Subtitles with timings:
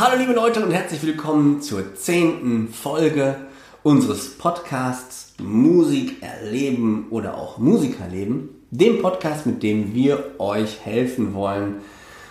[0.00, 3.36] Hallo liebe Leute und herzlich willkommen zur zehnten Folge
[3.82, 8.48] unseres Podcasts Musik erleben oder auch Musikerleben.
[8.70, 11.82] Dem Podcast, mit dem wir euch helfen wollen,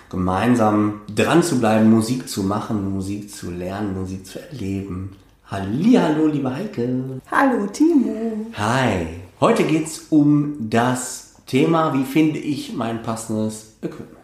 [0.09, 5.16] gemeinsam dran zu bleiben, Musik zu machen, Musik zu lernen, Musik zu erleben.
[5.45, 7.22] Hallo, liebe Heike.
[7.30, 8.48] Hallo Timo.
[8.54, 9.06] Hi.
[9.40, 14.19] Heute geht es um das Thema, wie finde ich mein passendes Equipment.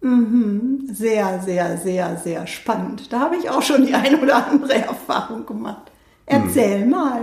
[0.00, 0.88] Mhm.
[0.92, 3.12] Sehr, sehr, sehr, sehr spannend.
[3.12, 5.90] Da habe ich auch schon die ein oder andere Erfahrung gemacht.
[6.26, 6.90] Erzähl mhm.
[6.90, 7.20] mal.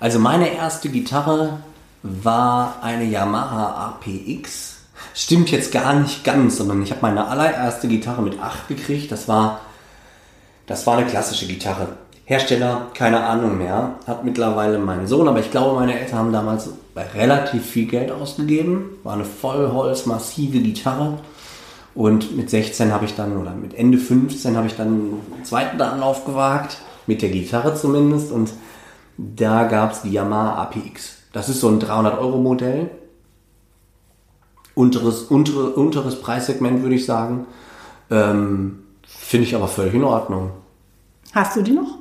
[0.00, 1.58] Also meine erste Gitarre
[2.02, 4.76] war eine Yamaha APX.
[5.14, 9.10] Stimmt jetzt gar nicht ganz, sondern ich habe meine allererste Gitarre mit 8 gekriegt.
[9.10, 9.60] Das war,
[10.66, 11.88] das war eine klassische Gitarre.
[12.24, 13.94] Hersteller, keine Ahnung mehr.
[14.06, 16.68] Hat mittlerweile mein Sohn, aber ich glaube, meine Eltern haben damals
[17.14, 18.98] relativ viel Geld ausgegeben.
[19.02, 21.18] War eine Vollholz, massive Gitarre.
[21.98, 25.80] Und mit 16 habe ich dann, oder mit Ende 15 habe ich dann einen zweiten
[25.80, 28.30] Anlauf gewagt, mit der Gitarre zumindest.
[28.30, 28.52] Und
[29.16, 31.16] da gab es die Yamaha APX.
[31.32, 32.88] Das ist so ein 300-Euro-Modell.
[34.76, 37.46] Unteres, untere, unteres Preissegment, würde ich sagen.
[38.12, 40.52] Ähm, Finde ich aber völlig in Ordnung.
[41.32, 41.98] Hast du die noch?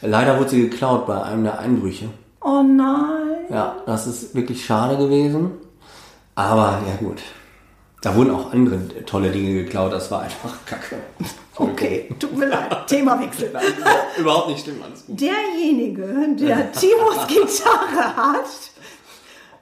[0.00, 2.08] Leider wurde sie geklaut bei einem der Einbrüche.
[2.40, 3.44] Oh nein.
[3.50, 5.50] Ja, das ist wirklich schade gewesen.
[6.34, 7.20] Aber ja gut,
[8.00, 10.96] da wurden auch andere tolle Dinge geklaut, das war einfach kacke.
[11.56, 12.86] Okay, tut mir leid.
[12.86, 13.50] Themawechsel.
[13.52, 13.64] Nein,
[14.18, 15.20] überhaupt nicht schlimm, alles gut.
[15.20, 18.70] Derjenige, der Timos Gitarre hat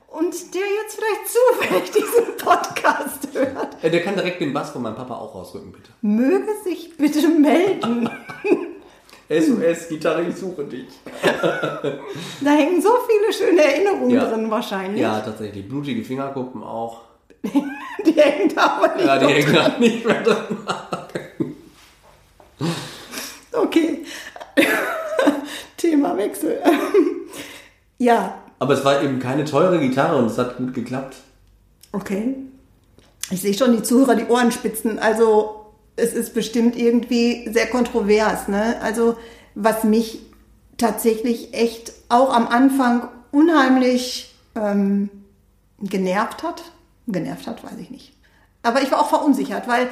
[0.08, 3.82] und der jetzt vielleicht zufällig diesen Podcast hört.
[3.82, 5.90] Ja, der kann direkt den Bass von meinem Papa auch rausrücken, bitte.
[6.02, 8.10] Möge sich bitte melden.
[9.28, 10.86] SOS, Gitarre, ich suche dich.
[11.42, 14.26] da hängen so viele schöne Erinnerungen ja.
[14.26, 15.00] drin wahrscheinlich.
[15.00, 15.68] Ja, tatsächlich.
[15.68, 17.00] Blutige Fingerkuppen auch.
[18.16, 20.36] die hängen da aber nicht Ja, die hängen da nicht mehr drin.
[23.52, 24.04] okay.
[25.76, 26.60] Themawechsel.
[27.98, 28.38] ja.
[28.58, 31.16] Aber es war eben keine teure Gitarre und es hat gut geklappt.
[31.92, 32.34] Okay.
[33.30, 34.98] Ich sehe schon die Zuhörer die Ohren spitzen.
[34.98, 35.66] Also
[35.96, 38.48] es ist bestimmt irgendwie sehr kontrovers.
[38.48, 38.76] Ne?
[38.82, 39.16] Also
[39.54, 40.20] was mich
[40.78, 45.10] tatsächlich echt auch am Anfang unheimlich ähm,
[45.80, 46.62] genervt hat,
[47.06, 48.12] genervt hat, weiß ich nicht.
[48.62, 49.88] Aber ich war auch verunsichert, weil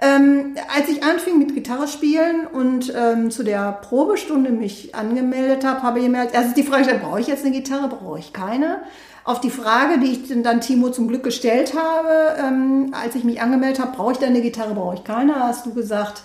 [0.00, 5.82] ähm, als ich anfing mit Gitarre spielen und ähm, zu der Probestunde mich angemeldet habe,
[5.82, 8.32] habe ich mir als erstes die Frage gestellt, brauche ich jetzt eine Gitarre, brauche ich
[8.32, 8.82] keine?
[9.24, 13.40] Auf die Frage, die ich dann Timo zum Glück gestellt habe, ähm, als ich mich
[13.40, 16.22] angemeldet habe, brauche ich denn eine Gitarre, brauche ich keine, hast du gesagt,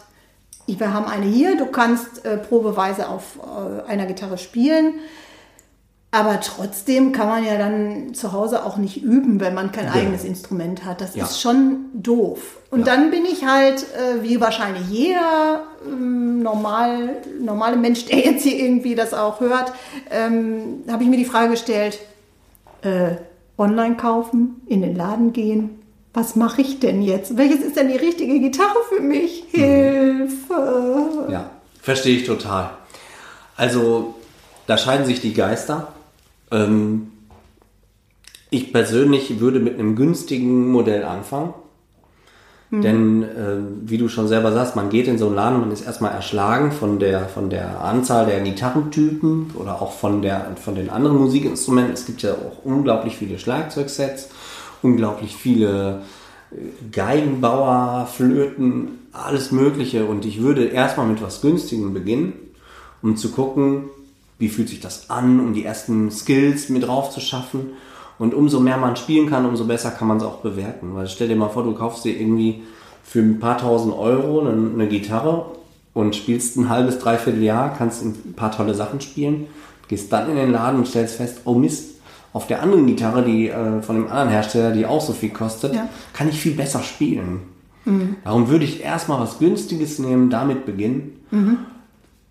[0.66, 4.96] wir haben eine hier, du kannst äh, probeweise auf äh, einer Gitarre spielen.
[6.12, 9.92] Aber trotzdem kann man ja dann zu Hause auch nicht üben, wenn man kein ja.
[9.92, 11.02] eigenes Instrument hat.
[11.02, 11.24] Das ja.
[11.24, 12.58] ist schon doof.
[12.72, 12.86] Und ja.
[12.86, 18.58] dann bin ich halt, äh, wie wahrscheinlich jeder ähm, normal, normale Mensch, der jetzt hier
[18.58, 19.72] irgendwie das auch hört,
[20.10, 22.00] ähm, habe ich mir die Frage gestellt,
[22.82, 23.16] äh,
[23.60, 25.80] online kaufen, in den Laden gehen.
[26.14, 27.38] Was mache ich denn jetzt?
[27.38, 29.44] Welches ist denn die richtige Gitarre für mich?
[29.52, 29.60] Mhm.
[29.60, 31.28] Hilfe!
[31.30, 32.72] Ja, verstehe ich total.
[33.56, 34.16] Also,
[34.66, 35.94] da scheiden sich die Geister.
[36.52, 37.12] Ähm,
[38.50, 41.54] ich persönlich würde mit einem günstigen Modell anfangen.
[42.72, 42.82] Mhm.
[42.82, 45.86] Denn, äh, wie du schon selber sagst, man geht in so einen Laden, man ist
[45.86, 50.90] erstmal erschlagen von der, von der Anzahl der Gitarrentypen oder auch von, der, von den
[50.90, 51.94] anderen Musikinstrumenten.
[51.94, 54.30] Es gibt ja auch unglaublich viele Schlagzeugsets,
[54.82, 56.02] unglaublich viele
[56.52, 56.56] äh,
[56.92, 60.06] Geigenbauer, Flöten, alles Mögliche.
[60.06, 62.34] Und ich würde erstmal mit was Günstigem beginnen,
[63.02, 63.86] um zu gucken,
[64.40, 67.72] wie fühlt sich das an, um die ersten Skills mit drauf zu schaffen.
[68.18, 70.96] Und umso mehr man spielen kann, umso besser kann man es auch bewerten.
[70.96, 72.64] Weil stell dir mal vor, du kaufst dir irgendwie
[73.04, 75.46] für ein paar tausend Euro eine, eine Gitarre
[75.94, 79.48] und spielst ein halbes, dreiviertel Jahr, kannst ein paar tolle Sachen spielen,
[79.88, 81.96] gehst dann in den Laden und stellst fest, oh Mist,
[82.32, 85.74] auf der anderen Gitarre, die äh, von dem anderen Hersteller, die auch so viel kostet,
[85.74, 85.90] ja.
[86.14, 87.42] kann ich viel besser spielen.
[87.86, 88.18] Mhm.
[88.24, 91.24] Darum würde ich erstmal was Günstiges nehmen, damit beginnen.
[91.32, 91.58] Mhm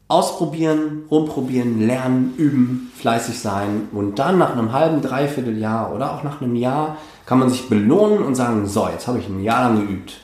[0.08, 6.22] ausprobieren, rumprobieren, lernen, üben, fleißig sein und dann nach einem halben, dreiviertel Jahr oder auch
[6.24, 6.96] nach einem Jahr
[7.26, 10.14] kann man sich belohnen und sagen, so, jetzt habe ich ein Jahr lang geübt.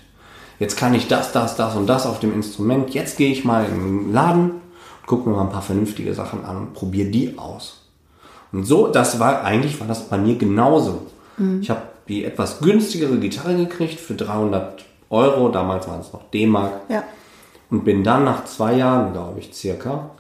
[0.59, 2.95] Jetzt kann ich das, das, das und das auf dem Instrument.
[2.95, 4.53] Jetzt gehe ich mal in den Laden,
[5.05, 7.83] gucke mir mal ein paar vernünftige Sachen an und probiere die aus.
[8.53, 11.03] Und so, das war eigentlich war das bei mir genauso.
[11.37, 11.61] Mhm.
[11.61, 15.51] Ich habe die etwas günstigere Gitarre gekriegt für 300 Euro.
[15.51, 16.73] Damals waren es noch D-Mark.
[16.89, 17.03] Ja.
[17.75, 20.11] Und bin dann nach zwei Jahren, glaube ich, circa,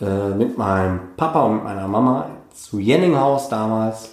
[0.00, 4.08] äh, mit meinem Papa und mit meiner Mama zu Jenninghaus damals.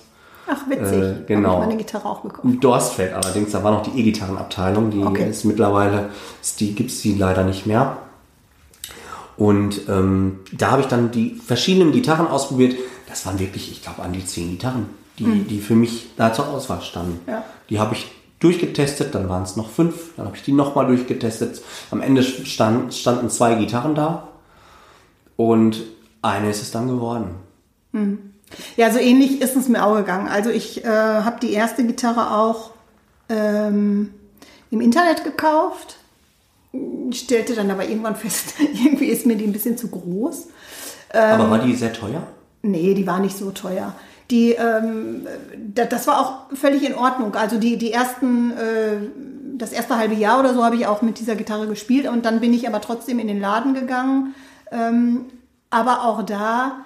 [0.45, 1.01] Ach, witzig.
[1.01, 1.51] Äh, genau.
[1.53, 2.43] Hab ich meine Gitarre auch gekauft.
[2.43, 5.29] In Dorstfeld allerdings, da war noch die E-Gitarrenabteilung, die Okay.
[5.29, 6.09] ist mittlerweile,
[6.41, 7.95] ist die gibt es die leider nicht mehr.
[9.37, 12.75] Und ähm, da habe ich dann die verschiedenen Gitarren ausprobiert.
[13.07, 16.49] Das waren wirklich, ich glaube, an die zehn Gitarren, die, die für mich da zur
[16.49, 17.21] Auswahl standen.
[17.25, 17.45] Ja.
[17.69, 18.11] Die habe ich
[18.41, 21.61] durchgetestet, dann waren es noch fünf, dann habe ich die nochmal durchgetestet.
[21.91, 24.27] Am Ende stand, standen zwei Gitarren da
[25.37, 25.83] und
[26.21, 27.35] eine ist es dann geworden.
[28.75, 30.27] Ja, so ähnlich ist es mir auch gegangen.
[30.27, 32.71] Also ich äh, habe die erste Gitarre auch
[33.29, 34.11] ähm,
[34.71, 35.97] im Internet gekauft,
[37.13, 40.47] stellte dann aber irgendwann fest, irgendwie ist mir die ein bisschen zu groß.
[41.13, 42.25] Aber war die sehr teuer?
[42.63, 43.93] Nee, die war nicht so teuer.
[44.31, 45.27] Die, ähm,
[45.75, 47.35] da- das war auch völlig in Ordnung.
[47.35, 48.97] Also die, die ersten, äh,
[49.57, 52.39] das erste halbe Jahr oder so habe ich auch mit dieser Gitarre gespielt und dann
[52.39, 54.33] bin ich aber trotzdem in den Laden gegangen.
[54.71, 55.25] Ähm,
[55.69, 56.85] aber auch da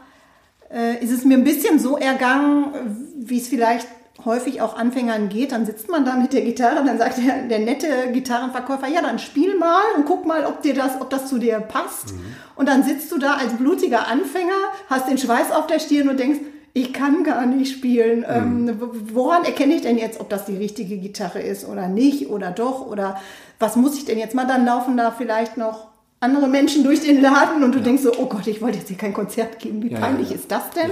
[0.73, 2.73] äh, ist es mir ein bisschen so ergangen,
[3.17, 3.87] wie es vielleicht
[4.23, 5.51] häufig auch Anfängern geht.
[5.51, 9.19] Dann sitzt man da mit der Gitarre, dann sagt der, der nette Gitarrenverkäufer, ja, dann
[9.19, 12.13] spiel mal und guck mal, ob dir das, ob das zu dir passt.
[12.55, 14.53] Und dann sitzt du da als blutiger Anfänger,
[14.89, 16.39] hast den Schweiß auf der Stirn und denkst,
[16.77, 18.25] ich kann gar nicht spielen.
[18.29, 22.29] Ähm, w- woran erkenne ich denn jetzt, ob das die richtige Gitarre ist oder nicht
[22.29, 23.17] oder doch oder
[23.59, 24.45] was muss ich denn jetzt mal?
[24.45, 25.87] Dann laufen da vielleicht noch
[26.19, 28.97] andere Menschen durch den Laden und du denkst so, oh Gott, ich wollte jetzt hier
[28.97, 29.81] kein Konzert geben.
[29.83, 30.39] Wie Ja, peinlich ja, ja.
[30.41, 30.91] ist das denn?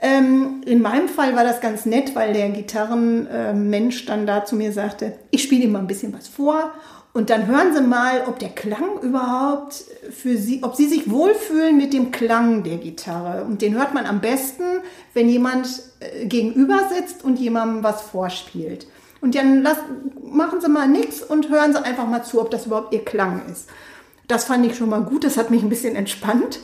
[0.00, 4.72] Ähm, in meinem Fall war das ganz nett, weil der Gitarrenmensch dann da zu mir
[4.72, 6.72] sagte, ich spiele Ihnen mal ein bisschen was vor
[7.12, 11.76] und dann hören Sie mal, ob der Klang überhaupt für Sie, ob Sie sich wohlfühlen
[11.76, 13.44] mit dem Klang der Gitarre.
[13.44, 14.62] Und den hört man am besten,
[15.14, 15.68] wenn jemand
[16.00, 18.86] äh, gegenüber sitzt und jemandem was vorspielt.
[19.20, 19.78] Und dann lass,
[20.22, 23.42] machen Sie mal nichts und hören Sie einfach mal zu, ob das überhaupt Ihr Klang
[23.50, 23.68] ist.
[24.28, 26.60] Das fand ich schon mal gut, das hat mich ein bisschen entspannt.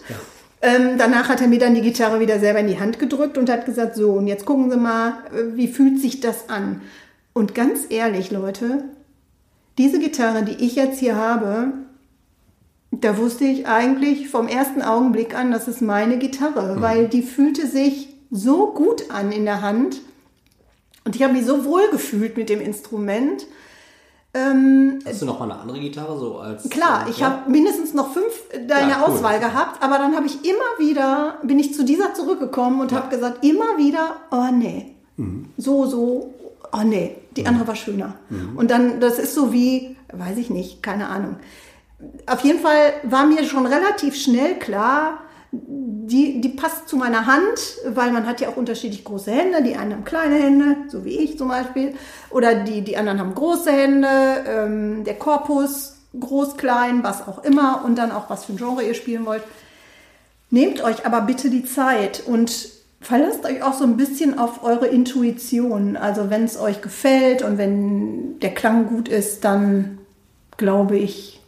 [0.63, 3.51] Ähm, danach hat er mir dann die Gitarre wieder selber in die Hand gedrückt und
[3.51, 6.83] hat gesagt, so, und jetzt gucken Sie mal, äh, wie fühlt sich das an?
[7.33, 8.85] Und ganz ehrlich, Leute,
[9.79, 11.73] diese Gitarre, die ich jetzt hier habe,
[12.91, 17.67] da wusste ich eigentlich vom ersten Augenblick an, das ist meine Gitarre, weil die fühlte
[17.67, 20.01] sich so gut an in der Hand
[21.05, 23.47] und ich habe mich so wohl gefühlt mit dem Instrument.
[24.33, 26.69] Ähm, Hast du noch mal eine andere Gitarre so als?
[26.71, 27.27] Klar, äh, ich ja?
[27.31, 28.33] habe mindestens noch fünf
[28.67, 29.15] da in Ja, cool.
[29.15, 33.15] Auswahl gehabt, aber dann habe ich immer wieder, bin ich zu dieser zurückgekommen und habe
[33.15, 35.47] gesagt, immer wieder, oh nee, Mhm.
[35.57, 36.35] so, so,
[36.73, 38.15] oh nee, die andere war schöner.
[38.31, 38.57] Mhm.
[38.57, 41.37] Und dann, das ist so wie, weiß ich nicht, keine Ahnung.
[42.27, 45.21] Auf jeden Fall war mir schon relativ schnell klar,
[45.53, 49.63] die, die passt zu meiner Hand, weil man hat ja auch unterschiedlich große Hände.
[49.63, 51.95] Die einen haben kleine Hände, so wie ich zum Beispiel.
[52.31, 54.09] Oder die, die anderen haben große Hände.
[54.47, 57.85] Ähm, der Korpus groß, klein, was auch immer.
[57.85, 59.43] Und dann auch, was für ein Genre ihr spielen wollt.
[60.51, 62.69] Nehmt euch aber bitte die Zeit und
[63.05, 65.97] verlasst euch auch so ein bisschen auf eure Intuition.
[65.97, 69.99] Also wenn es euch gefällt und wenn der Klang gut ist, dann
[70.57, 71.41] glaube ich,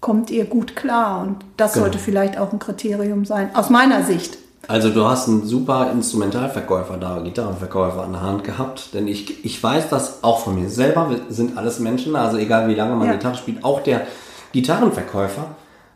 [0.00, 1.22] kommt ihr gut klar.
[1.22, 1.84] Und das Genau.
[1.84, 4.38] sollte vielleicht auch ein Kriterium sein, aus meiner Sicht.
[4.68, 9.60] Also du hast einen super Instrumentalverkäufer da, Gitarrenverkäufer an der Hand gehabt, denn ich, ich
[9.62, 13.08] weiß das auch von mir selber, wir sind alles Menschen, also egal wie lange man
[13.08, 13.14] Ja.
[13.14, 14.02] Gitarre spielt, auch der
[14.52, 15.46] Gitarrenverkäufer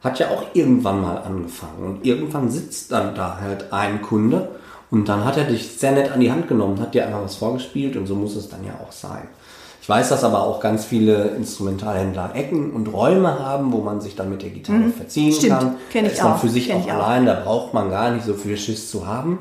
[0.02, 4.48] hat ja auch irgendwann mal angefangen und irgendwann sitzt dann da halt ein Kunde
[4.96, 7.36] und dann hat er dich sehr nett an die Hand genommen, hat dir einfach was
[7.36, 9.28] vorgespielt und so muss es dann ja auch sein.
[9.82, 14.16] Ich weiß, dass aber auch ganz viele Instrumentalhändler Ecken und Räume haben, wo man sich
[14.16, 15.32] dann mit der Gitarre verziehen Mhm.
[15.32, 15.74] Stimmt, kann.
[15.92, 16.96] kenn Da ich ist man auch, für sich kenn auch ich auch.
[17.06, 19.38] allein, da braucht man gar nicht so viel Schiss zu haben.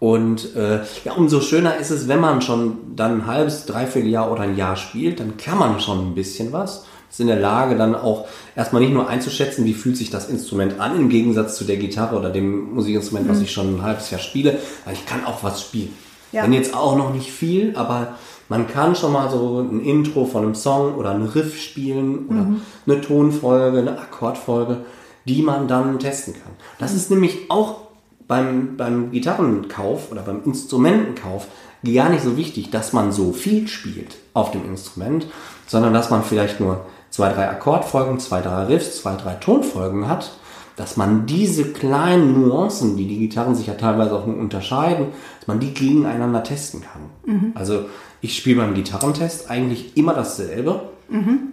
[0.00, 4.30] Und äh, ja, umso schöner ist es, wenn man schon dann ein halbes, dreiviertel Jahr
[4.32, 6.84] oder ein Jahr spielt, dann kann man schon ein bisschen was.
[7.14, 10.80] Ist in der Lage, dann auch erstmal nicht nur einzuschätzen, wie fühlt sich das Instrument
[10.80, 14.18] an, im Gegensatz zu der Gitarre oder dem Musikinstrument, was ich schon ein halbes Jahr
[14.18, 15.92] spiele, weil ich kann auch was spielen.
[16.32, 16.42] Ja.
[16.42, 18.16] Wenn jetzt auch noch nicht viel, aber
[18.48, 22.46] man kann schon mal so ein Intro von einem Song oder einen Riff spielen oder
[22.84, 24.78] eine Tonfolge, eine Akkordfolge,
[25.24, 26.52] die man dann testen kann.
[26.80, 27.76] Das ist nämlich auch
[28.26, 31.46] beim, beim Gitarrenkauf oder beim Instrumentenkauf
[31.84, 35.28] gar nicht so wichtig, dass man so viel spielt auf dem Instrument,
[35.68, 40.32] sondern dass man vielleicht nur zwei, drei Akkordfolgen, zwei, drei Riffs, zwei, drei Tonfolgen hat,
[40.74, 45.06] dass man diese kleinen Nuancen, die die Gitarren sich ja teilweise auch nur unterscheiden,
[45.38, 47.52] dass man die gegeneinander testen kann.
[47.54, 47.84] Also
[48.20, 50.80] ich spiele beim Gitarrentest eigentlich immer dasselbe.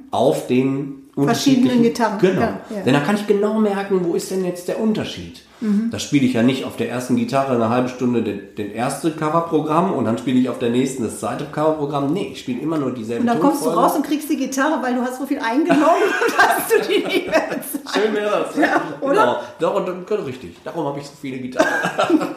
[0.10, 1.25] auf den Mhm.
[1.25, 2.41] Verschiedenen Gitarren, Genau.
[2.41, 2.82] ja, ja.
[2.84, 5.44] Denn da kann ich genau merken, wo ist denn jetzt der Unterschied.
[5.62, 5.89] Mhm.
[5.91, 9.12] Da spiele ich ja nicht auf der ersten Gitarre eine halbe Stunde den, den erste
[9.12, 12.12] Coverprogramm und dann spiele ich auf der nächsten das zweite Coverprogramm.
[12.12, 14.82] Nee, ich spiele immer nur dieselben Und dann kommst du raus und kriegst die Gitarre,
[14.82, 15.82] weil du hast so viel eingenommen
[16.27, 17.94] und hast du die nicht mehr bezahlt.
[17.94, 18.58] Schön wäre das.
[18.58, 19.13] Ja, oder?
[19.13, 19.39] Genau.
[19.60, 20.58] Darum, darum, richtig.
[20.63, 21.68] Darum habe ich so viele Gitarren.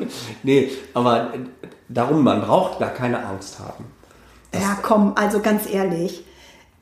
[0.43, 1.33] nee, aber
[1.89, 3.85] darum, man braucht gar keine Angst haben.
[4.53, 6.25] Ja, komm, also ganz ehrlich.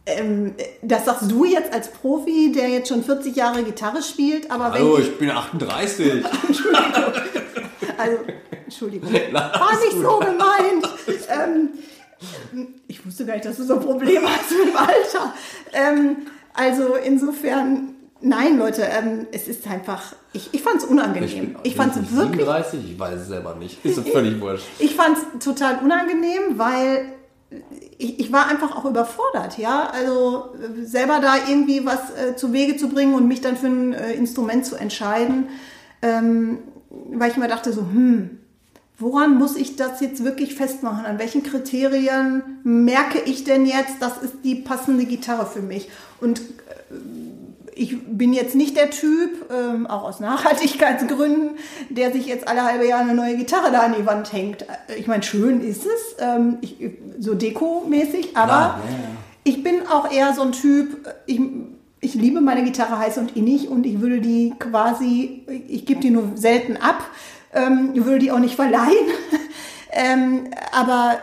[0.05, 4.75] Ähm, das sagst du jetzt als Profi, der jetzt schon 40 Jahre Gitarre spielt, aber
[4.75, 6.25] wenn ich, ich bin 38.
[7.99, 8.19] also,
[8.65, 10.89] Entschuldigung, war nicht so gemeint.
[11.29, 11.69] Ähm,
[12.89, 15.35] ich wusste gar nicht, dass du so Probleme hast mit dem Alter.
[15.73, 16.17] Ähm,
[16.53, 21.57] also insofern, nein, Leute, ähm, es ist einfach, ich, ich fand es unangenehm.
[21.63, 23.85] Ich fand es wirklich 37, ich weiß es selber nicht.
[23.85, 24.67] Ist völlig wurscht.
[24.81, 27.13] Ich fand es total unangenehm, weil
[27.99, 29.89] ich, ich war einfach auch überfordert, ja.
[29.91, 33.93] Also selber da irgendwie was äh, zu Wege zu bringen und mich dann für ein
[33.93, 35.49] äh, Instrument zu entscheiden,
[36.03, 36.59] ähm,
[36.91, 38.39] weil ich mir dachte so, hm,
[38.99, 41.05] woran muss ich das jetzt wirklich festmachen?
[41.05, 45.89] An welchen Kriterien merke ich denn jetzt, das ist die passende Gitarre für mich?
[46.21, 46.43] Und äh,
[47.83, 51.57] ich bin jetzt nicht der Typ, ähm, auch aus Nachhaltigkeitsgründen,
[51.91, 54.63] der sich jetzt alle halbe Jahr eine neue Gitarre da an die Wand hängt.
[54.63, 56.77] Äh, Ich meine, schön ist es, ähm, ich,
[57.19, 58.99] so dekomäßig, aber Klar, ja, ja.
[59.43, 61.41] ich bin auch eher so ein Typ, äh, ich,
[62.01, 66.11] ich liebe meine Gitarre heiß und innig und ich würde die quasi, ich gebe die
[66.11, 67.05] nur selten ab,
[67.53, 69.09] ähm, ich würde die auch nicht verleihen.
[69.91, 71.19] ähm, aber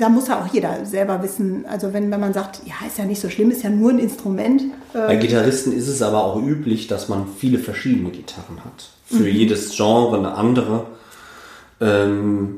[0.00, 1.64] da muss ja auch jeder selber wissen.
[1.68, 3.98] Also wenn, wenn man sagt, ja, ist ja nicht so schlimm, ist ja nur ein
[3.98, 4.62] Instrument.
[4.94, 8.88] Äh, Bei Gitarristen ist es aber auch üblich, dass man viele verschiedene Gitarren hat.
[9.06, 10.86] Für jedes Genre eine andere.
[11.80, 12.56] Ähm,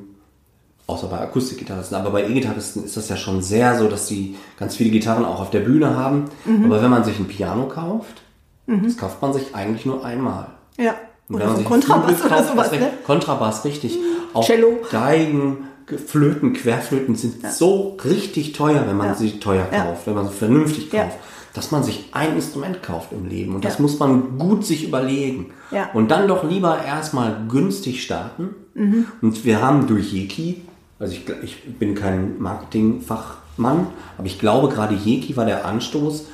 [0.87, 1.97] außer bei Akustikgitarristen.
[1.97, 5.41] Aber bei E-Gitarristen ist das ja schon sehr so, dass sie ganz viele Gitarren auch
[5.41, 6.25] auf der Bühne haben.
[6.65, 8.23] Aber wenn man sich ein Piano kauft,
[8.67, 10.49] das kauft man sich eigentlich nur einmal.
[10.79, 10.95] ja.
[11.29, 12.73] Und Oder wenn so man ein sich Kontrabass Flügel oder kauft, sowas.
[12.73, 12.91] Ne?
[13.07, 13.99] Kontrabass, richtig.
[14.35, 14.81] Auch Cello.
[14.91, 15.67] Geigen, Ge-
[16.07, 19.15] Flöten, Querflöten sind so richtig teuer, wenn man Ja.
[19.15, 19.85] sie teuer Ja.
[19.85, 21.05] kauft, wenn man sie vernünftig Ja.
[21.05, 21.19] kauft,
[21.55, 23.55] dass man sich ein Instrument kauft im Leben.
[23.55, 23.83] Und das Ja.
[23.83, 25.53] muss man gut sich überlegen.
[25.71, 25.91] Ja.
[25.93, 28.51] Und dann doch lieber erstmal günstig starten.
[28.75, 29.07] Mhm.
[29.21, 30.63] Und wir haben durch Yeki,
[30.99, 33.87] also ich, ich bin kein Marketingfachmann,
[34.17, 36.27] aber ich glaube gerade Yeki war der Anstoß,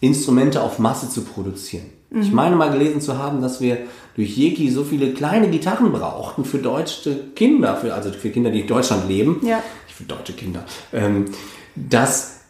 [0.00, 1.86] Instrumente auf Masse zu produzieren.
[2.20, 2.34] Ich Mhm.
[2.34, 3.78] meine mal gelesen zu haben, dass wir
[4.16, 8.60] durch Yeki so viele kleine Gitarren brauchten für deutsche Kinder, für, also für Kinder, die
[8.60, 9.56] in Deutschland leben, Ja.
[9.86, 11.26] nicht für deutsche Kinder, ähm,
[11.74, 12.40] dass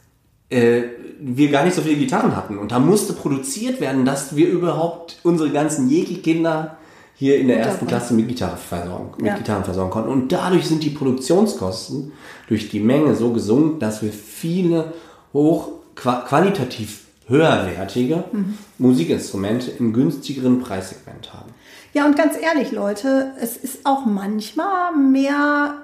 [0.51, 0.83] äh,
[1.21, 2.59] wir gar nicht so viele Gitarren hatten.
[2.59, 6.77] Und da musste produziert werden, dass wir überhaupt unsere ganzen Yeki-Kinder
[7.15, 7.89] hier in der ersten Unterbringen.
[8.01, 9.37] Klasse mit Gitarre versorgen, mit Ja.
[9.39, 10.11] Gitarren versorgen konnten.
[10.11, 12.13] Und dadurch sind die Produktionskosten
[12.49, 14.93] durch die Menge so gesunken, dass wir viele
[15.33, 17.02] hoch qua qualitativ
[17.33, 18.59] höherwertige Mhm.
[18.79, 21.51] Musikinstrumente im günstigeren Preissegment haben.
[21.93, 25.75] Ja, und ganz ehrlich, Leute, es ist auch manchmal mehr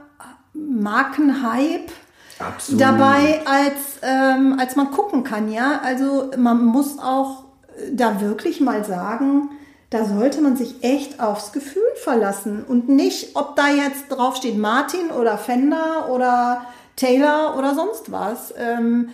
[0.55, 1.93] Markenhype
[2.39, 2.81] Absolut.
[2.81, 5.81] dabei, als, ähm, als man gucken kann, ja.
[5.85, 7.45] Also man muss auch
[7.77, 9.51] äh, da wirklich mal sagen,
[9.91, 15.11] da sollte man sich echt aufs Gefühl verlassen und nicht, ob da jetzt draufsteht Martin
[15.19, 16.63] oder Fender oder
[16.97, 18.53] Taylor oder sonst was.
[18.59, 19.11] Ähm,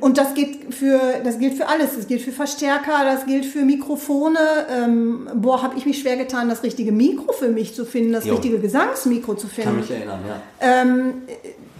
[0.00, 1.96] und das gilt für das gilt für alles.
[1.96, 4.38] Das gilt für Verstärker, das gilt für Mikrofone.
[4.70, 8.26] Ähm, boah, habe ich mich schwer getan, das richtige Mikro für mich zu finden, das
[8.26, 8.34] Jo.
[8.34, 9.76] richtige Gesangsmikro zu Kann finden.
[9.80, 10.42] mich erinnern, ja.
[10.60, 11.14] Ähm,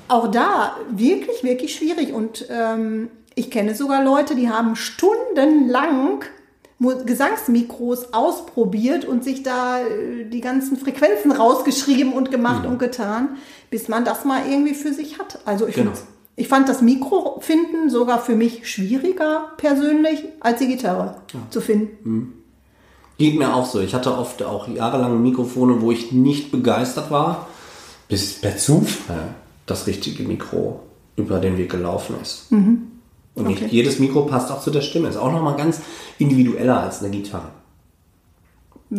[0.08, 2.12] auch da wirklich, wirklich schwierig.
[2.12, 6.24] Und ähm, ich kenne sogar Leute, die haben stundenlang
[7.04, 13.36] Gesangsmikros ausprobiert und sich da äh, die ganzen Frequenzen rausgeschrieben und gemacht und getan,
[13.70, 15.38] bis man das mal irgendwie für sich hat.
[15.44, 15.90] Also ich, Genau.
[15.90, 16.06] find's-
[16.36, 21.16] ich fand das Mikro finden sogar für mich schwieriger persönlich als die Gitarre
[21.50, 22.34] zu finden.
[23.18, 23.80] Geht mir auch so.
[23.80, 27.48] Ich hatte oft auch jahrelang Mikrofone, wo ich nicht begeistert war,
[28.08, 29.34] bis per Zufall
[29.66, 30.80] das richtige Mikro
[31.16, 32.46] über den Weg gelaufen ist.
[32.50, 35.08] Und nicht jedes Mikro passt auch zu der Stimme.
[35.08, 35.80] Ist auch nochmal ganz
[36.18, 37.50] individueller als eine Gitarre.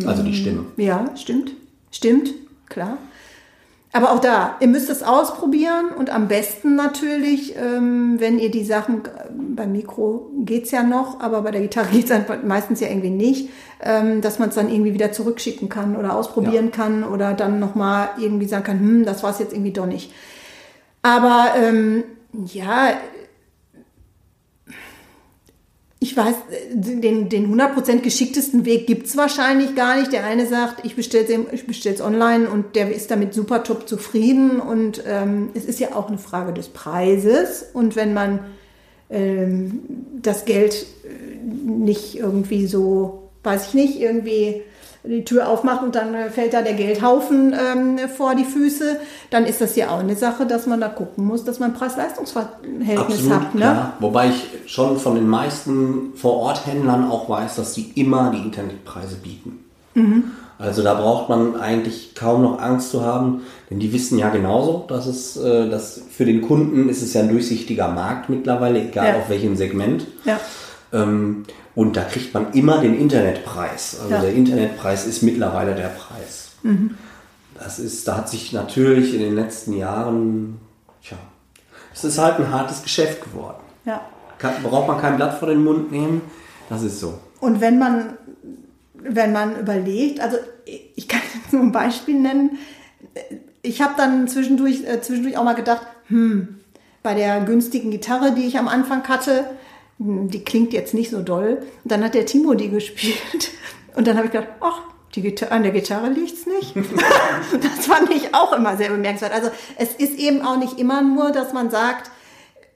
[0.06, 0.66] Also die Stimme.
[0.78, 1.52] Ja, stimmt.
[1.92, 2.30] Stimmt,
[2.70, 2.98] klar.
[3.94, 8.64] Aber auch da, ihr müsst es ausprobieren und am besten natürlich, ähm, wenn ihr die
[8.64, 9.02] Sachen,
[9.38, 13.50] beim Mikro geht's ja noch, aber bei der Gitarre geht's einfach meistens ja irgendwie nicht,
[13.82, 16.72] ähm, dass man es dann irgendwie wieder zurückschicken kann oder ausprobieren Ja.
[16.72, 20.14] kann oder dann nochmal irgendwie sagen kann, hm, das war's jetzt irgendwie doch nicht.
[21.02, 22.04] Aber ähm,
[22.46, 22.92] ja,
[26.04, 26.34] ich weiß,
[26.74, 30.12] den, den 100% geschicktesten Weg gibt's wahrscheinlich gar nicht.
[30.12, 34.60] Der eine sagt, ich bestelle es ich online und der ist damit super top zufrieden.
[34.60, 37.68] Und ähm, es ist ja auch eine Frage des Preises.
[37.74, 38.40] Und wenn man
[39.12, 39.82] ähm,
[40.20, 44.64] das Geld äh, nicht irgendwie so, weiß ich nicht, irgendwie
[45.04, 49.00] die Tür aufmacht und dann fällt da der Geldhaufen ähm, vor die Füße,
[49.32, 53.30] dann ist das ja auch eine Sache, dass man da gucken muss, dass man Preis-Leistungs-Verhältnis
[53.30, 53.56] hat.
[53.56, 53.62] Ne?
[53.62, 53.94] Klar.
[54.00, 59.66] Wobei ich schon von den meisten Vor-Ort-Händlern auch weiß, dass sie immer die Internetpreise bieten.
[59.96, 60.24] Mhm.
[60.60, 63.42] Also da braucht man eigentlich kaum noch Angst zu haben,
[63.72, 67.22] denn die wissen ja genauso, dass es, äh, dass für den Kunden ist es ja
[67.22, 69.16] ein durchsichtiger Markt mittlerweile, egal ja.
[69.18, 70.06] auf welchem Segment.
[70.24, 70.40] Ja.
[70.94, 73.98] Ähm, und da kriegt man immer den Internetpreis.
[74.02, 74.22] Also ja.
[74.22, 76.52] der Internetpreis ist mittlerweile der Preis.
[76.64, 76.96] Mhm.
[77.58, 80.60] Das ist, da hat sich natürlich in den letzten Jahren,
[81.04, 81.18] tja,
[81.94, 83.62] es ist halt ein hartes Geschäft geworden.
[83.86, 84.02] Ja.
[84.38, 86.22] Kann, braucht man kein Blatt vor den Mund nehmen.
[86.70, 87.20] Das ist so.
[87.40, 88.18] Und wenn man,
[88.94, 90.38] wenn man überlegt, also
[90.96, 92.58] ich kann jetzt nur ein Beispiel nennen.
[93.62, 96.60] Ich habe dann zwischendurch, äh, zwischendurch auch mal gedacht, hm,
[97.04, 99.46] bei der günstigen Gitarre, die ich am Anfang hatte,
[100.04, 101.60] die klingt jetzt nicht so doll.
[101.84, 103.52] Und dann hat der Timo die gespielt.
[103.96, 104.82] Und dann habe ich gedacht, ach,
[105.16, 106.74] die an der Gitarre liegt's nicht.
[107.62, 109.34] das fand ich auch immer sehr bemerkenswert.
[109.34, 112.10] Also es ist eben auch nicht immer nur, dass man sagt,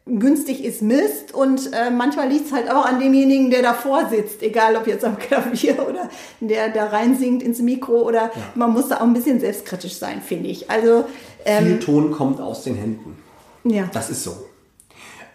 [0.06, 4.76] günstig ist Mist und äh, manchmal liegt's halt auch an demjenigen, der davor sitzt, egal
[4.76, 6.10] ob jetzt am Klavier oder
[6.42, 8.32] der da reinsingt ins Mikro oder ja.
[8.54, 10.70] man muss da auch ein bisschen selbstkritisch sein, finde ich.
[10.70, 11.06] Also
[11.46, 13.18] ähm, viel Ton kommt aus den Händen.
[13.64, 13.90] Ja.
[13.94, 14.36] Das ist so.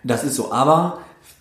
[0.05, 0.53] Das ist so.
[0.53, 1.01] Aber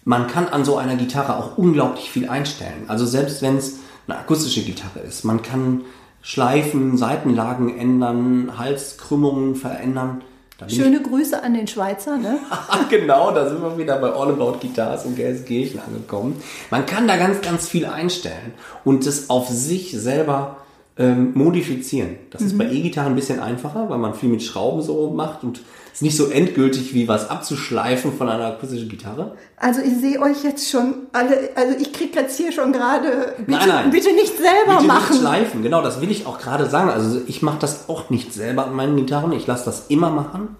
[0.10, 2.86] man kann an so einer Gitarre auch unglaublich viel einstellen.
[2.88, 5.82] Also selbst wenn es eine akustische Gitarre ist, man kann
[6.24, 10.24] Schleifen, Seitenlagen ändern, Halskrümmungen verändern.
[10.68, 12.40] Schöne Grüße an den Schweizer, ne?
[12.90, 16.42] genau, da sind wir wieder bei All About Guitars und Gelsenkirchen angekommen.
[16.72, 20.58] Man kann da ganz, ganz viel einstellen und das auf sich selber
[21.00, 22.18] ähm, modifizieren.
[22.30, 22.48] Das mhm.
[22.48, 25.62] ist bei E-Gitarren ein bisschen einfacher, weil man viel mit Schrauben so macht und
[25.94, 29.36] ist nicht so endgültig wie was abzuschleifen von einer akustischen Gitarre.
[29.56, 33.52] Also ich sehe euch jetzt schon alle, also ich kriege jetzt hier schon gerade, bitte,
[33.52, 33.92] nein, nein.
[33.92, 35.12] bitte nicht selber bitte machen.
[35.14, 36.90] Nicht schleifen, genau, das will ich auch gerade sagen.
[36.90, 40.58] Also ich mache das auch nicht selber an meinen Gitarren, ich lasse das immer machen.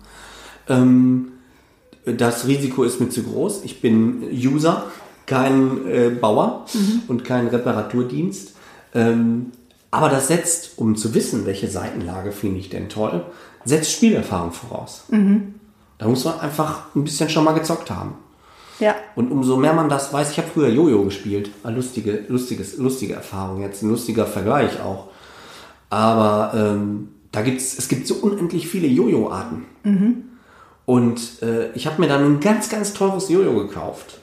[0.70, 1.34] Ähm,
[2.06, 3.66] das Risiko ist mir zu groß.
[3.66, 4.86] Ich bin User,
[5.26, 7.02] kein äh, Bauer mhm.
[7.10, 8.54] und kein Reparaturdienst.
[8.96, 9.52] Ähm,
[9.92, 13.26] aber das setzt, um zu wissen, welche Seitenlage finde ich denn toll,
[13.66, 15.06] setzt Spielerfahrung voraus.
[15.10, 15.56] Mhm.
[15.98, 18.16] Da muss man einfach ein bisschen schon mal gezockt haben.
[18.80, 18.96] Ja.
[19.16, 23.14] Und umso mehr man das weiß, ich habe früher Jojo gespielt, eine lustige, lustiges, lustige
[23.14, 25.10] Erfahrung, jetzt ein lustiger Vergleich auch.
[25.90, 29.66] Aber ähm, da gibt's, es gibt so unendlich viele Jojo-Arten.
[29.84, 30.24] Mhm.
[30.86, 34.20] Und äh, ich habe mir dann ein ganz, ganz teures Jojo gekauft.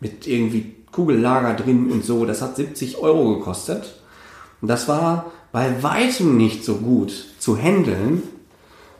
[0.00, 2.26] Mit irgendwie Kugellager drin und so.
[2.26, 4.01] Das hat 70 Euro gekostet.
[4.62, 8.22] Und das war bei weitem nicht so gut zu handeln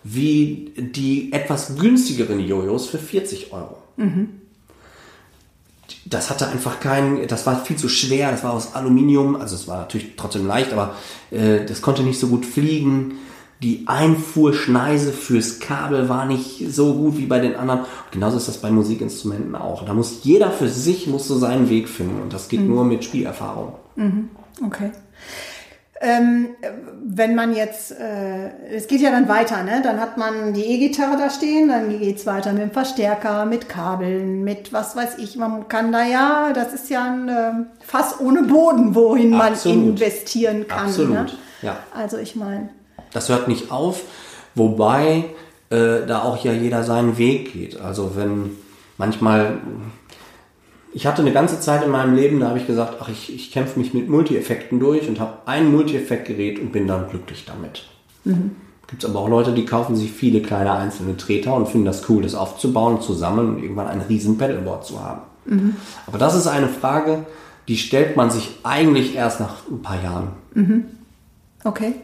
[0.05, 3.77] wie die etwas günstigeren Jojos für 40 Euro.
[3.97, 4.29] Mhm.
[6.05, 9.69] Das hatte einfach keinen, das war viel zu schwer, das war aus Aluminium, also es
[9.69, 10.97] war natürlich trotzdem leicht, aber
[11.31, 13.19] äh, das konnte nicht so gut fliegen.
[13.63, 17.83] Die Einfuhrschneise fürs Kabel war nicht so gut wie bei den anderen.
[17.83, 19.85] Und genauso ist das bei Musikinstrumenten auch.
[19.85, 22.69] Da muss jeder für sich muss so seinen Weg finden und das geht mhm.
[22.69, 23.75] nur mit Spielerfahrung.
[23.95, 24.31] Mhm.
[24.67, 24.91] Okay.
[26.05, 26.57] Ähm,
[27.05, 29.83] wenn man jetzt, äh, es geht ja dann weiter, ne?
[29.85, 34.43] Dann hat man die E-Gitarre da stehen, dann geht's weiter mit dem Verstärker, mit Kabeln,
[34.43, 35.37] mit was weiß ich.
[35.37, 37.53] Man kann da ja, das ist ja ein äh,
[37.87, 39.79] Fass ohne Boden, wohin Absolut.
[39.79, 40.87] man investieren kann.
[40.87, 40.89] Ne?
[40.89, 41.27] Absolut, ne?
[41.63, 41.77] ja.
[41.95, 42.71] Also ich meine.
[43.13, 44.01] Das hört nicht auf,
[44.57, 45.27] wobei
[45.71, 47.81] äh, da auch ja jeder seinen Weg geht.
[47.81, 48.57] Also wenn
[48.99, 49.59] manchmal
[50.95, 53.51] ich hatte eine ganze Zeit in meinem Leben, da habe ich gesagt, ach, ich, ich
[53.51, 57.85] kämpfe mich mit Multi-Effekten durch und habe ein Multi-Effekt-Gerät und bin dann glücklich damit.
[58.25, 58.53] Mhm.
[58.87, 62.09] Gibt es aber auch Leute, die kaufen sich viele kleine einzelne Treter und finden das
[62.11, 65.23] cool, das aufzubauen, zu sammeln und irgendwann ein riesen Pedalboard zu haben.
[65.47, 65.77] Mhm.
[66.07, 67.25] Aber das ist eine Frage,
[67.69, 70.29] die stellt man sich eigentlich erst nach ein paar Jahren.
[70.55, 70.85] Mhm.
[71.65, 71.95] Okay.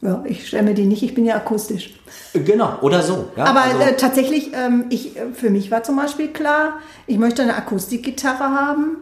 [0.00, 1.98] Ja, ich stelle mir die nicht, ich bin ja akustisch.
[2.32, 3.30] Genau, oder so.
[3.36, 6.74] Ja, Aber also, äh, tatsächlich, ähm, ich, äh, für mich war zum Beispiel klar,
[7.06, 8.96] ich möchte eine Akustikgitarre haben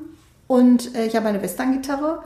[0.47, 2.23] und äh, ich habe eine Western-Gitarre.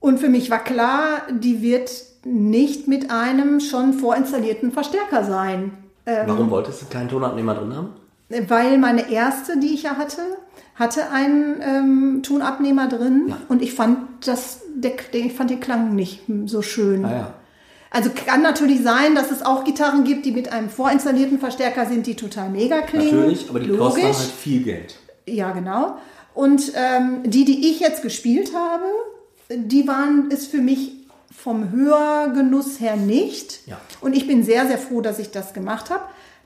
[0.00, 1.90] Und für mich war klar, die wird
[2.24, 5.72] nicht mit einem schon vorinstallierten Verstärker sein.
[6.04, 7.88] Ähm, Warum wolltest du keinen Tonabnehmer drin haben?
[8.48, 10.22] Weil meine erste, die ich ja hatte,
[10.74, 13.36] hatte einen ähm, Tonabnehmer drin ja.
[13.48, 17.04] und ich fand das, der, ich fand den Klang nicht so schön.
[17.04, 17.34] Ah, ja.
[17.92, 22.06] Also kann natürlich sein, dass es auch Gitarren gibt, die mit einem vorinstallierten Verstärker sind,
[22.06, 23.16] die total mega klingen.
[23.16, 24.02] Natürlich, aber die Logisch.
[24.02, 24.96] kosten halt viel Geld.
[25.26, 25.98] Ja, genau.
[26.34, 28.84] Und ähm, die, die ich jetzt gespielt habe,
[29.54, 30.92] die waren es für mich
[31.36, 33.66] vom Hörgenuss her nicht.
[33.66, 33.78] Ja.
[34.00, 36.04] Und ich bin sehr, sehr froh, dass ich das gemacht habe.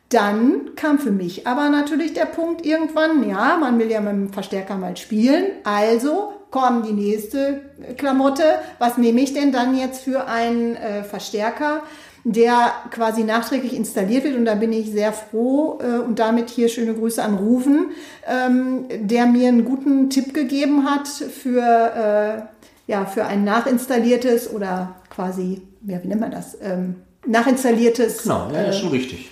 [0.08, 4.32] Dann kam für mich aber natürlich der Punkt irgendwann, ja, man will ja mit dem
[4.32, 5.46] Verstärker mal spielen.
[5.64, 7.60] Also kommt die nächste
[7.96, 8.42] Klamotte.
[8.78, 11.82] Was nehme ich denn dann jetzt für einen äh, Verstärker?
[12.28, 14.34] der quasi nachträglich installiert wird.
[14.36, 17.90] Und da bin ich sehr froh äh, und damit hier schöne Grüße an Rufen,
[18.26, 24.96] ähm, der mir einen guten Tipp gegeben hat für, äh, ja, für ein nachinstalliertes oder
[25.08, 26.58] quasi, ja, wie nennt man das?
[26.60, 26.96] Ähm,
[27.28, 28.24] nachinstalliertes.
[28.24, 29.30] Genau, ja, äh, ist schon richtig.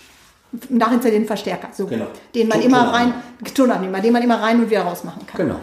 [0.68, 2.06] Nachinstallierten Verstärker, so, Genau.
[2.32, 3.12] den man Ton- immer rein,
[3.56, 5.40] Tonabnehmer, den man immer rein und wieder rausmachen kann.
[5.48, 5.58] Genau.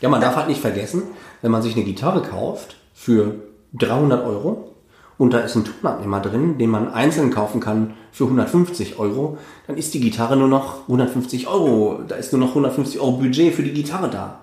[0.00, 1.02] Ja, man darf halt nicht vergessen,
[1.42, 3.34] wenn man sich eine Gitarre kauft für
[3.74, 4.74] 300 Euro
[5.18, 9.76] und da ist ein Tonabnehmer drin, den man einzeln kaufen kann für 150 Euro, dann
[9.76, 12.00] ist die Gitarre nur noch 150 Euro.
[12.06, 14.40] Da ist nur noch 150 Euro Budget für die Gitarre da.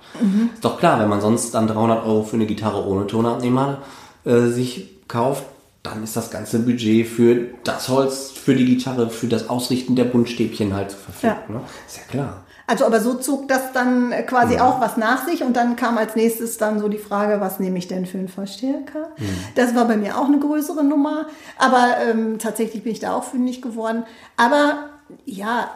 [0.53, 3.79] Ist doch klar, wenn man sonst dann 300 Euro für eine Gitarre ohne Tonabnehmer
[4.25, 5.45] äh, sich kauft,
[5.81, 10.05] dann ist das ganze Budget für das Holz, für die Gitarre, für das Ausrichten der
[10.05, 11.37] Buntstäbchen halt zur Verfügung.
[11.47, 11.53] Ja.
[11.53, 11.61] Ne?
[11.87, 12.43] Ist ja klar.
[12.67, 14.67] Also aber so zog das dann äh, quasi Ja.
[14.67, 17.77] auch was nach sich und dann kam als nächstes dann so die Frage, was nehme
[17.77, 19.09] ich denn für einen Verstärker?
[19.55, 23.23] Das war bei mir auch eine größere Nummer, aber ähm, tatsächlich bin ich da auch
[23.23, 24.03] fündig geworden.
[24.35, 24.89] Aber
[25.25, 25.69] ja,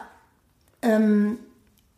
[0.82, 1.38] ähm,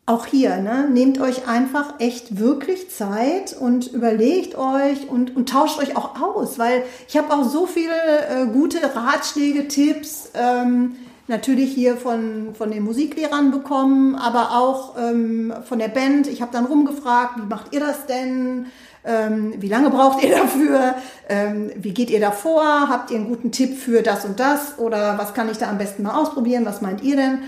[0.04, 5.78] auch hier, ne, nehmt euch einfach echt wirklich Zeit und überlegt euch und, und tauscht
[5.78, 7.94] euch auch aus, weil ich habe auch so viele
[8.28, 10.96] äh, gute Ratschläge, Tipps, ähm,
[11.32, 16.28] natürlich hier von, von den Musiklehrern bekommen, aber auch ähm, von der Band.
[16.28, 18.66] Ich habe dann rumgefragt, wie macht ihr das denn?
[19.04, 20.94] Ähm, wie lange braucht ihr dafür?
[21.28, 22.62] Ähm, wie geht ihr da vor?
[22.88, 24.78] Habt ihr einen guten Tipp für das und das?
[24.78, 26.64] Oder was kann ich da am besten mal ausprobieren?
[26.64, 27.38] Was meint ihr denn?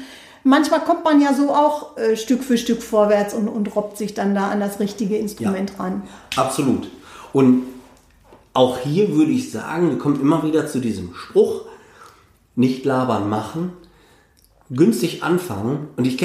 [0.42, 4.14] Manchmal kommt man ja so auch äh, Stück für Stück vorwärts und, und robbt sich
[4.14, 6.03] dann da an das richtige Instrument ran.
[6.37, 6.90] Absolut.
[7.33, 7.62] Und
[8.53, 11.62] auch hier würde ich sagen, wir kommen immer wieder zu diesem Spruch,
[12.56, 13.72] nicht labern machen,
[14.70, 16.22] günstig anfangen und ich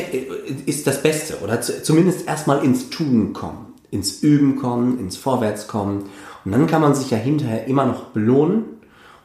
[0.66, 5.68] ist das Beste oder zu, zumindest erstmal ins Tun kommen, ins Üben kommen, ins Vorwärts
[5.68, 6.10] kommen
[6.46, 8.64] und dann kann man sich ja hinterher immer noch belohnen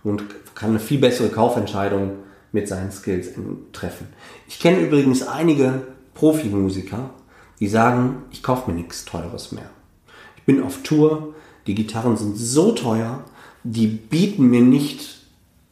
[0.02, 2.12] und kann eine viel bessere Kaufentscheidung
[2.52, 3.30] mit seinen Skills
[3.72, 4.08] treffen.
[4.46, 5.82] Ich kenne übrigens einige
[6.14, 7.10] Profimusiker,
[7.60, 9.70] die sagen, ich kaufe mir nichts Teures mehr.
[10.36, 11.34] Ich bin auf Tour,
[11.66, 13.24] die Gitarren sind so teuer,
[13.64, 15.23] die bieten mir nicht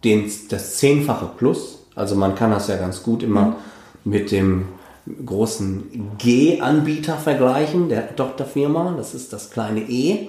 [0.05, 1.79] den, das zehnfache Plus.
[1.95, 3.57] Also man kann das ja ganz gut immer
[4.05, 4.67] mit dem
[5.25, 8.95] großen G-Anbieter vergleichen, der Tochterfirma.
[8.97, 10.29] Das ist das kleine E.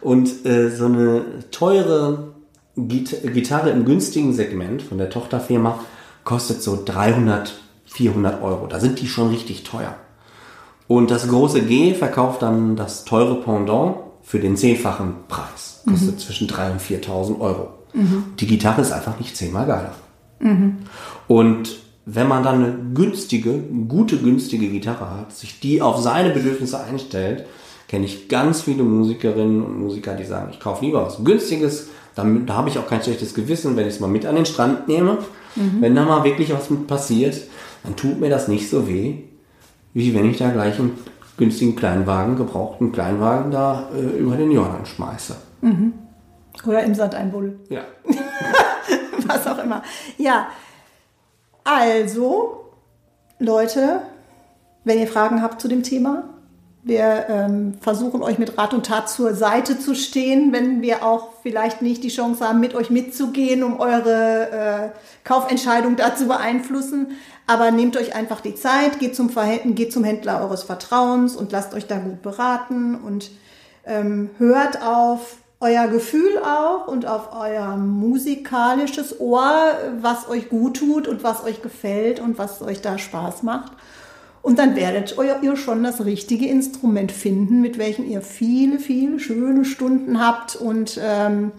[0.00, 2.32] Und äh, so eine teure
[2.76, 5.78] Git Gitarre im günstigen Segment von der Tochterfirma
[6.24, 7.54] kostet so 300,
[7.86, 8.66] 400 Euro.
[8.66, 9.94] Da sind die schon richtig teuer.
[10.88, 15.82] Und das große G verkauft dann das teure Pendant für den zehnfachen Preis.
[15.88, 17.68] Kostet zwischen 3.000 und 4.000 Euro.
[18.38, 19.94] Die Gitarre ist einfach nicht zehnmal geiler.
[21.28, 23.52] Und wenn man dann eine günstige,
[23.88, 27.46] gute, günstige Gitarre hat, sich die auf seine Bedürfnisse einstellt,
[27.88, 32.48] kenne ich ganz viele Musikerinnen und Musiker, die sagen, ich kaufe lieber was Günstiges, damit,
[32.48, 34.88] da habe ich auch kein schlechtes Gewissen, wenn ich es mal mit an den Strand
[34.88, 35.18] nehme.
[35.80, 37.36] Wenn da mal wirklich was mit passiert,
[37.84, 39.18] dann tut mir das nicht so weh,
[39.94, 40.92] wie wenn ich da gleich einen
[41.36, 45.36] günstigen Kleinwagen, gebrauchten Kleinwagen da äh, über den Jordan schmeiße.
[46.66, 47.60] Oder im Sand einbuddeln.
[47.68, 47.82] Ja.
[49.26, 49.82] was auch immer.
[50.18, 50.48] Ja,
[51.64, 52.70] also,
[53.38, 54.02] Leute,
[54.84, 56.24] wenn ihr Fragen habt zu dem Thema,
[56.84, 61.28] wir ähm, versuchen euch mit Rat und Tat zur Seite zu stehen, wenn wir auch
[61.42, 64.88] vielleicht nicht die Chance haben, mit euch mitzugehen, um eure äh,
[65.22, 67.12] Kaufentscheidung da zu beeinflussen.
[67.46, 71.52] Aber nehmt euch einfach die Zeit, geht zum, Verhältn- geht zum Händler eures Vertrauens und
[71.52, 73.30] lasst euch da gut beraten und
[73.86, 81.06] ähm, hört auf euer Gefühl auch und auf euer musikalisches Ohr, was euch gut tut
[81.06, 83.72] und was euch gefällt und was euch da Spaß macht.
[84.42, 89.64] Und dann werdet ihr schon das richtige Instrument finden, mit welchem ihr viele, viele schöne
[89.64, 91.52] Stunden habt und ähm,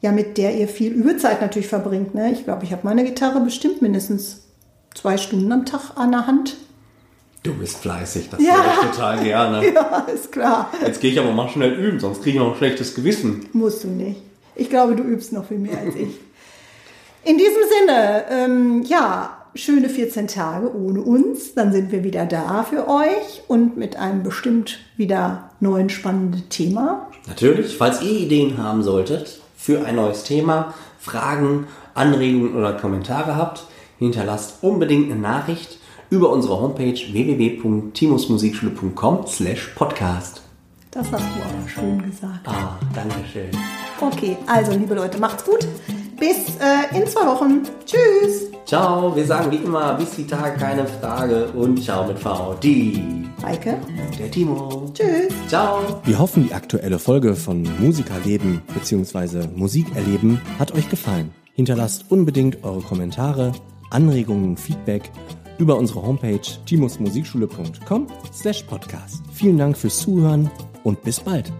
[0.00, 2.14] ja, mit der ihr viel Übezeit natürlich verbringt.
[2.14, 2.32] Ne?
[2.32, 4.42] Ich glaube, ich habe meine Gitarre bestimmt mindestens
[4.92, 6.56] zwei Stunden am Tag an der Hand.
[7.42, 8.54] Du bist fleißig, das Ja.
[8.54, 9.66] höre ich total gerne.
[9.74, 10.70] Ja, ist klar.
[10.84, 13.46] Jetzt gehe ich aber mal schnell üben, sonst kriege ich noch ein schlechtes Gewissen.
[13.52, 14.20] Musst du nicht.
[14.56, 16.10] Ich glaube, du übst noch viel mehr als ich.
[17.24, 21.54] In diesem Sinne, ähm, ja, schöne 14 Tage ohne uns.
[21.54, 27.08] Dann sind wir wieder da für euch und mit einem bestimmt wieder neuen spannenden Thema.
[27.26, 33.64] Natürlich, falls ihr Ideen haben solltet für ein neues Thema, Fragen, Anregungen oder Kommentare habt,
[33.98, 35.78] hinterlasst unbedingt eine Nachricht
[36.10, 40.42] über unsere Homepage www.timusmusikschule.com slash podcast.
[40.90, 42.46] Das hast du aber schön gesagt.
[42.46, 43.50] Ah, danke schön.
[44.00, 45.66] Okay, also liebe Leute, macht's gut.
[46.18, 47.62] Bis äh, in zwei Wochen.
[47.86, 48.50] Tschüss.
[48.66, 52.54] Ciao, wir sagen wie immer, bis die Tage keine Frage und ciao mit V.
[52.62, 53.78] Die Heike.
[54.18, 54.90] der Timo.
[54.92, 55.32] Tschüss.
[55.48, 55.78] Ciao.
[56.04, 59.46] Wir hoffen, die aktuelle Folge von Musikerleben bzw.
[59.54, 61.30] Musikerleben hat euch gefallen.
[61.54, 63.52] Hinterlasst unbedingt eure Kommentare,
[63.90, 65.10] Anregungen und Feedback
[65.60, 69.22] über unsere Homepage timusmusikschule.com slash podcast.
[69.32, 70.50] Vielen Dank fürs Zuhören
[70.82, 71.52] und bis bald.